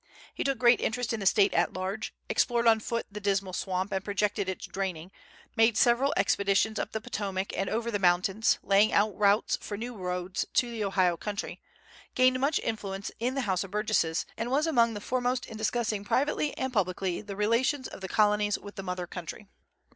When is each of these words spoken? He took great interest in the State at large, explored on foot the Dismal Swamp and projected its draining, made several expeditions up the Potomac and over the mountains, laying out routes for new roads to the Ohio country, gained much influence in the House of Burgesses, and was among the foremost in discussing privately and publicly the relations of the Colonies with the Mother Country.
He 0.33 0.43
took 0.43 0.57
great 0.57 0.81
interest 0.81 1.13
in 1.13 1.19
the 1.19 1.27
State 1.27 1.53
at 1.53 1.73
large, 1.73 2.11
explored 2.27 2.65
on 2.65 2.79
foot 2.79 3.05
the 3.11 3.19
Dismal 3.19 3.53
Swamp 3.53 3.91
and 3.91 4.03
projected 4.03 4.49
its 4.49 4.65
draining, 4.65 5.11
made 5.55 5.77
several 5.77 6.11
expeditions 6.17 6.79
up 6.79 6.91
the 6.91 6.99
Potomac 6.99 7.55
and 7.55 7.69
over 7.69 7.91
the 7.91 7.99
mountains, 7.99 8.57
laying 8.63 8.91
out 8.91 9.15
routes 9.15 9.59
for 9.61 9.77
new 9.77 9.95
roads 9.95 10.43
to 10.55 10.71
the 10.71 10.83
Ohio 10.83 11.17
country, 11.17 11.61
gained 12.15 12.39
much 12.39 12.57
influence 12.63 13.11
in 13.19 13.35
the 13.35 13.41
House 13.41 13.63
of 13.63 13.69
Burgesses, 13.69 14.25
and 14.35 14.49
was 14.49 14.65
among 14.65 14.95
the 14.95 15.01
foremost 15.01 15.45
in 15.45 15.55
discussing 15.55 16.03
privately 16.03 16.57
and 16.57 16.73
publicly 16.73 17.21
the 17.21 17.35
relations 17.35 17.87
of 17.87 18.01
the 18.01 18.09
Colonies 18.09 18.57
with 18.57 18.77
the 18.77 18.81
Mother 18.81 19.05
Country. 19.05 19.45